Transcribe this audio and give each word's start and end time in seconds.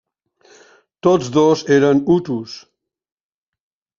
Tots 1.07 1.29
dos 1.35 1.61
eren 1.77 2.01
hutus. 2.13 2.57